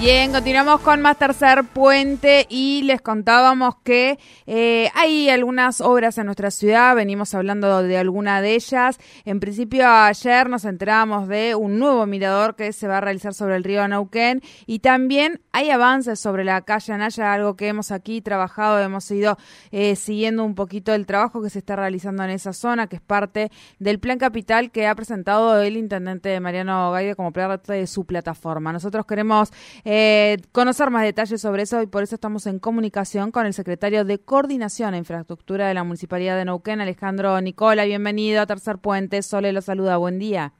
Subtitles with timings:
[0.00, 6.26] Bien, continuamos con más tercer puente y les contábamos que eh, hay algunas obras en
[6.26, 9.00] nuestra ciudad, venimos hablando de alguna de ellas.
[9.24, 13.56] En principio ayer nos enteramos de un nuevo mirador que se va a realizar sobre
[13.56, 18.20] el río Nauquén y también hay avances sobre la calle Anaya, algo que hemos aquí
[18.20, 19.36] trabajado, hemos ido
[19.72, 23.02] eh, siguiendo un poquito el trabajo que se está realizando en esa zona, que es
[23.02, 28.04] parte del plan capital que ha presentado el intendente Mariano Gaide como parte de su
[28.04, 28.72] plataforma.
[28.72, 29.50] Nosotros queremos...
[29.90, 34.04] eh, conocer más detalles sobre eso y por eso estamos en comunicación con el secretario
[34.04, 37.86] de Coordinación e Infraestructura de la Municipalidad de Neuquén, Alejandro Nicola.
[37.86, 39.22] Bienvenido a Tercer Puente.
[39.22, 39.96] Sole lo saluda.
[39.96, 40.52] Buen día.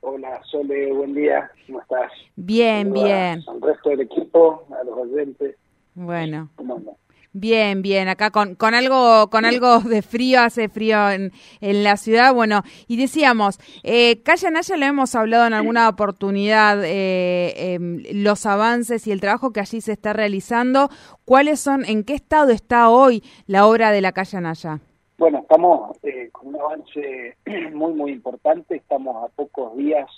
[0.00, 1.50] Hola, Sole, buen día.
[1.66, 2.10] ¿Cómo estás?
[2.34, 3.44] Bien, bien.
[3.46, 5.56] Al resto del equipo, a los oyentes.
[5.94, 6.48] Bueno.
[6.56, 6.80] ¿Cómo
[7.34, 11.98] Bien, bien, acá con, con algo con algo de frío, hace frío en, en la
[11.98, 12.32] ciudad.
[12.32, 18.46] Bueno, y decíamos, eh, Calle Naya lo hemos hablado en alguna oportunidad, eh, em, los
[18.46, 20.88] avances y el trabajo que allí se está realizando.
[21.26, 24.80] ¿Cuáles son, en qué estado está hoy la obra de la Calle Naya?
[25.18, 27.36] Bueno, estamos eh, con un avance
[27.74, 28.76] muy, muy importante.
[28.76, 30.08] Estamos a pocos días,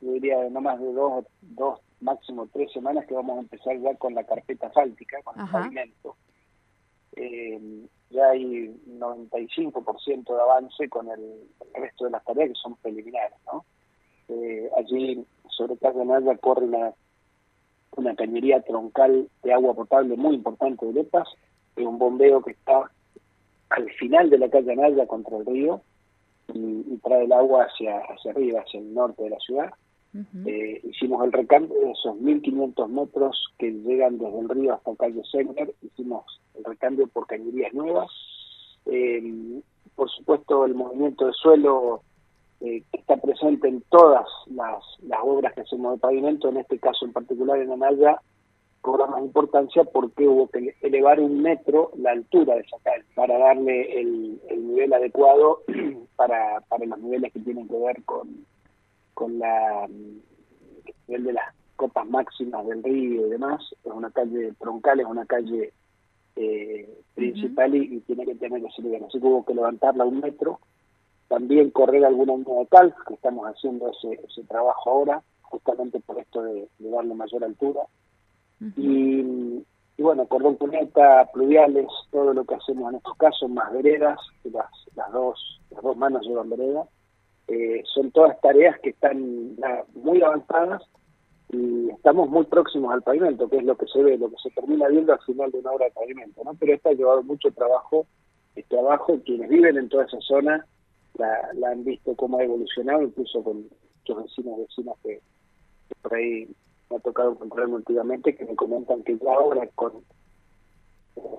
[0.00, 3.94] yo diría no más de dos, dos máximo tres semanas que vamos a empezar ya
[3.94, 6.16] con la carpeta fáltica, con el pavimento
[7.16, 13.38] eh, ya hay 95% de avance con el, resto de las tareas que son preliminares.
[13.46, 13.64] ¿no?
[14.28, 16.92] Eh, allí, sobre Calle Naya, corre una,
[17.96, 21.28] una cañería troncal de agua potable muy importante de Lepas,
[21.76, 22.90] es un bombeo que está
[23.70, 25.80] al final de la calle Naya contra el río
[26.52, 29.72] y, trae el agua hacia, hacia arriba, hacia el norte de la ciudad.
[30.44, 35.22] Eh, hicimos el recambio de esos 1.500 metros que llegan desde el río hasta calle
[35.30, 36.24] Segner, hicimos
[36.54, 38.10] el recambio por cañerías nuevas.
[38.86, 39.62] Eh,
[39.94, 42.02] por supuesto, el movimiento de suelo
[42.60, 44.84] eh, que está presente en todas las,
[45.22, 48.20] obras que hacemos de pavimento, en este caso en particular en Anaya,
[48.82, 53.38] cobra más importancia porque hubo que elevar un metro la altura de esa calle para
[53.38, 55.62] darle el, el nivel adecuado
[56.16, 58.44] para, para los niveles que tienen que ver con
[59.22, 59.86] con la
[61.06, 65.24] nivel de las copas máximas del río y demás, es una calle troncal, es una
[65.26, 65.72] calle
[66.34, 69.04] eh, principal y, tiene que tener ese nivel.
[69.04, 70.58] Así que hubo que levantarla un metro,
[71.28, 76.18] también correr alguna línea de cal, que estamos haciendo ese, ese trabajo ahora, justamente por
[76.18, 77.82] esto de, darle mayor altura.
[78.76, 79.64] y,
[79.96, 84.50] y, bueno, cordón cuneta, pluviales, todo lo que hacemos en estos casos, más veredas, que
[84.50, 84.66] las,
[84.96, 86.88] las, dos, las dos manos llevan veredas
[87.48, 89.56] eh, son todas tareas que están
[89.94, 90.82] muy avanzadas
[91.50, 94.50] y estamos muy próximos al pavimento, que es lo que se ve, lo que se
[94.50, 96.54] termina viendo al final de una obra de pavimento, ¿no?
[96.54, 98.06] Pero esto ha llevado mucho trabajo,
[98.56, 100.66] el trabajo, quienes viven en toda esa zona
[101.14, 105.20] la, han visto cómo ha evolucionado, incluso con muchos vecinos vecinos que,
[106.00, 106.48] por ahí
[106.90, 109.92] me ha tocado encontrarme últimamente, que me comentan que ya ahora con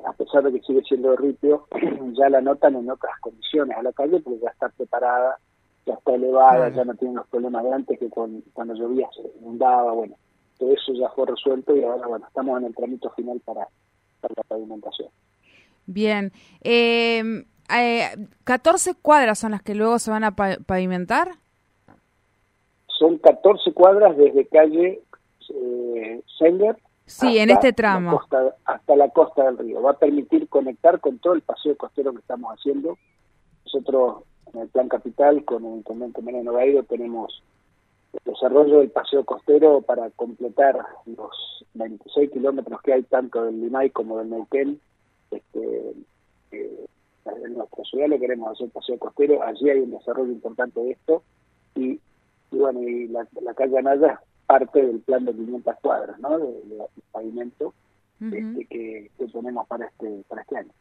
[0.06, 1.68] a pesar de que sigue siendo de ripio,
[2.14, 5.40] ya la notan en otras condiciones a la calle porque ya está preparada
[5.85, 9.91] ya está elevada, ya no tiene los problemas de antes que cuando llovía se inundaba,
[9.94, 10.16] bueno,
[10.57, 13.67] todo eso ya fue resuelto y ahora, bueno, estamos en el trámite final para,
[14.22, 15.09] la pavimentación.
[15.85, 17.43] Bien, eh,
[17.75, 21.31] eh, 14 cuadras son las que luego se van a pavimentar.
[22.88, 25.01] Son 14 cuadras desde calle
[25.49, 28.22] eh, Sender Sí, en este tramo.
[28.66, 29.81] hasta la costa del río.
[29.81, 32.97] Va a permitir conectar con todo el paseo costero que estamos haciendo.
[33.66, 34.23] Nosotros
[34.53, 37.44] en el Plan Capital con el intendente Mariano Gairo tenemos
[38.14, 43.90] el desarrollo del paseo costero para completar los 26 kilómetros que hay tanto del Limay
[43.90, 44.80] como del Neuquén.
[45.31, 45.94] Este,
[46.52, 46.86] eh,
[47.25, 51.24] en nuestra ciudad lo queremos hacer paseo costero, allí hay un desarrollo importante de esto
[51.75, 52.00] y,
[52.52, 53.26] bueno, y la,
[53.56, 56.38] calle Anaya parte del plan de 500 cuadras, ¿no?
[56.38, 56.53] De,
[57.11, 57.73] pavimento
[58.22, 60.72] este, que, que tenemos para este, para este año.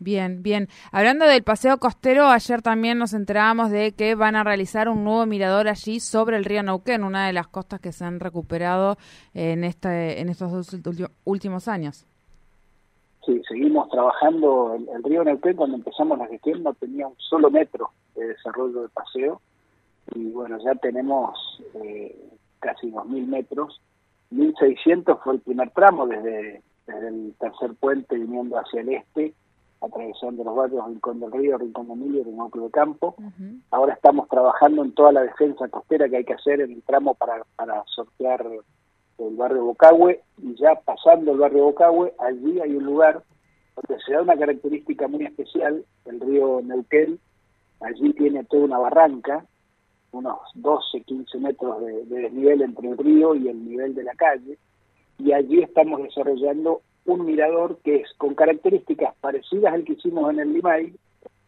[0.00, 0.68] Bien, bien.
[0.92, 5.26] Hablando del paseo costero, ayer también nos enterábamos de que van a realizar un nuevo
[5.26, 8.96] mirador allí sobre el río Neuquén, una de las costas que se han recuperado
[9.34, 12.06] en este, en estos dos últimos años.
[13.26, 14.76] Sí, seguimos trabajando.
[14.94, 18.88] El, río Neuquén, cuando empezamos la gestión, no tenía un solo metro de desarrollo de
[18.90, 19.40] paseo.
[20.14, 22.16] Y bueno, ya tenemos eh,
[22.60, 23.80] casi 2.000 metros.
[24.30, 29.34] 1.600 fue el primer tramo desde, desde el tercer puente viniendo hacia el este
[29.80, 33.14] atravesando los barrios Rincón del Río, Rincón de Emilio, Rincón de Campo.
[33.70, 37.14] Ahora estamos trabajando en toda la defensa costera que hay que hacer en el tramo
[37.14, 38.46] para, para sortear
[39.18, 40.20] el barrio Bocahue.
[40.42, 43.22] Y ya pasando el barrio Bocahue, allí hay un lugar
[43.76, 47.18] donde se da una característica muy especial, el río Neuquén,
[47.80, 49.44] allí tiene toda una barranca,
[50.10, 54.14] unos 12, 15 metros de, de desnivel entre el río y el nivel de la
[54.14, 54.58] calle,
[55.18, 60.40] y allí estamos desarrollando un mirador que es con características parecidas al que hicimos en
[60.40, 60.94] el Limay,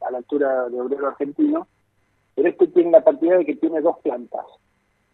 [0.00, 1.68] a la altura de Obrero Argentino,
[2.34, 4.46] pero este tiene la partida de que tiene dos plantas.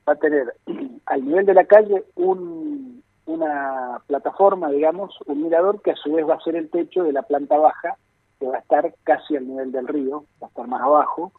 [0.08, 0.54] Va a tener
[1.06, 6.26] al nivel de la calle un, una plataforma, digamos, un mirador que a su vez
[6.26, 7.96] va a ser el techo de la planta baja,
[8.38, 11.32] que va a estar casi al nivel del río, va a estar más abajo,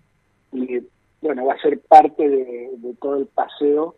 [0.52, 0.80] y
[1.22, 3.96] bueno, va a ser parte de, de todo el paseo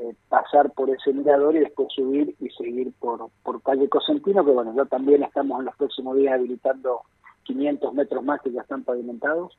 [0.00, 4.50] eh, pasar por ese mirador y después subir y seguir por, por calle Cosentino, que
[4.50, 7.02] bueno, ya también estamos en los próximos días habilitando
[7.42, 9.58] 500 metros más que ya están pavimentados.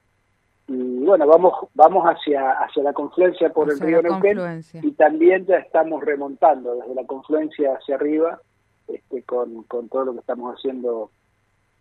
[0.67, 5.57] Y bueno, vamos vamos hacia hacia la confluencia por el río Neuquén y también ya
[5.57, 8.41] estamos remontando desde la confluencia hacia arriba
[8.87, 11.11] este, con, con todo lo que estamos haciendo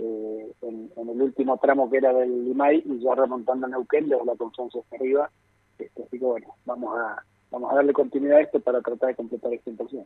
[0.01, 4.09] eh, en, en, el último tramo que era del Limay y ya remontando a Neuquén
[4.09, 5.31] desde la confluencia hacia arriba.
[5.79, 9.15] Este, así que bueno, vamos a, vamos a darle continuidad a esto para tratar de
[9.17, 10.05] completar esta inversión.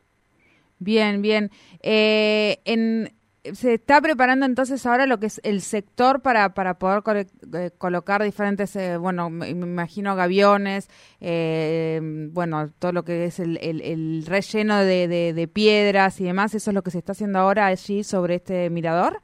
[0.78, 1.50] Bien, bien.
[1.82, 3.10] Eh, en,
[3.52, 8.22] se está preparando entonces ahora lo que es el sector para, para poder eh, colocar
[8.22, 10.88] diferentes, eh, bueno, me, imagino gaviones,
[11.20, 12.00] eh,
[12.32, 16.54] bueno, todo lo que es el, el, el relleno de, de, de, piedras y demás,
[16.54, 19.20] ¿eso es lo que se está haciendo ahora allí sobre este mirador?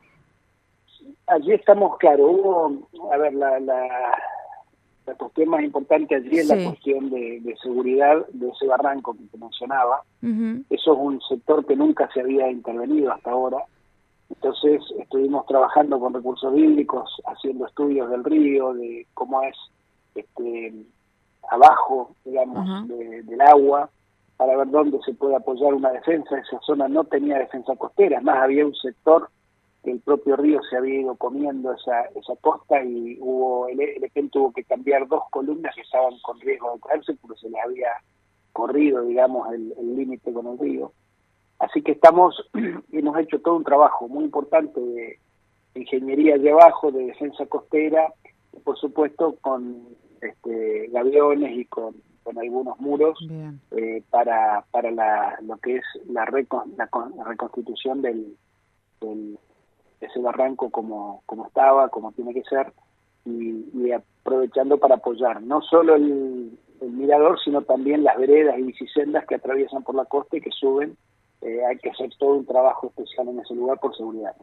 [1.27, 3.89] Allí estamos, claro, hubo, a ver, la, la
[5.11, 9.25] la cuestión más importante allí es la cuestión de, de, seguridad de ese barranco que
[9.25, 10.03] te mencionaba.
[10.23, 10.65] Uh -huh.
[10.71, 13.59] Eso es un sector que nunca se había intervenido hasta ahora.
[14.29, 19.57] Entonces estuvimos trabajando con recursos bíblicos, haciendo estudios del río, de cómo es
[20.15, 20.73] este
[21.51, 22.87] abajo, digamos, uh -huh.
[22.87, 23.91] de, del agua,
[24.37, 26.39] para ver dónde se puede apoyar una defensa.
[26.39, 29.29] Esa zona no tenía defensa costera, más había un sector
[29.83, 34.31] que el propio río se había ido comiendo esa, esa costa y hubo el, el
[34.31, 37.89] tuvo que cambiar dos columnas que estaban con riesgo de caerse porque se les había
[38.53, 40.93] corrido, digamos, el límite con el río.
[41.61, 42.35] Así que estamos,
[42.93, 45.19] hemos hecho todo un trabajo muy importante de
[45.75, 48.13] ingeniería allá abajo, de defensa costera,
[48.53, 49.87] y por supuesto con
[50.23, 53.19] este, gaviones y con, con algunos muros
[53.73, 58.37] eh, para, para la, lo que es la, recon, la, la reconstitución del,
[59.03, 59.39] del
[60.01, 62.73] ese barranco como, como estaba, como tiene que ser,
[63.25, 69.35] y, aprovechando para apoyar no solo el, mirador, sino también las veredas y bicisendas que
[69.35, 70.97] atraviesan por la costa y que suben.
[71.43, 74.35] Eh, hay que hacer todo un trabajo especial en ese lugar por seguridad.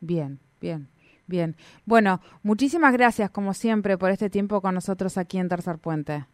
[0.00, 0.88] Bien, bien,
[1.28, 1.54] bien.
[1.84, 6.24] Bueno, muchísimas gracias, como siempre, por este tiempo con nosotros aquí en Tercer Puente.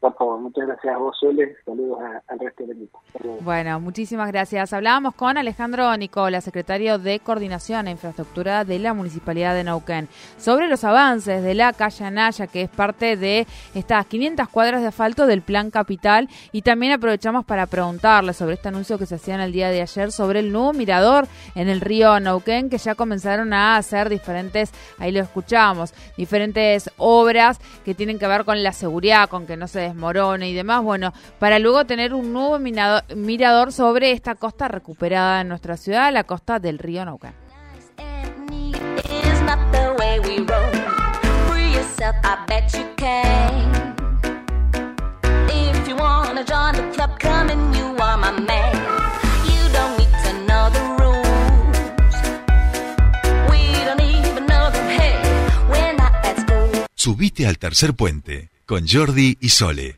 [0.00, 1.56] Por favor, muchas gracias a vos, Sole.
[1.64, 1.98] Saludos
[2.28, 3.02] al resto del equipo.
[3.40, 4.72] Bueno, muchísimas gracias.
[4.72, 10.68] Hablábamos con Alejandro Nicola, secretario de Coordinación e Infraestructura de la Municipalidad de Neuquén, sobre
[10.68, 15.26] los avances de la calle Anaya, que es parte de estas 500 cuadras de asfalto
[15.26, 16.28] del Plan Capital.
[16.52, 20.12] Y también aprovechamos para preguntarle sobre este anuncio que se hacía el día de ayer
[20.12, 25.10] sobre el nuevo mirador en el río Neuquén, que ya comenzaron a hacer diferentes, ahí
[25.10, 29.87] lo escuchamos, diferentes obras que tienen que ver con la seguridad, con que no se
[29.88, 35.48] desmorone y demás, bueno, para luego tener un nuevo mirador, sobre esta costa recuperada en
[35.48, 37.34] nuestra ciudad, la costa del río Nauca.
[56.94, 59.96] Subite al tercer puente con Jordi y Sole.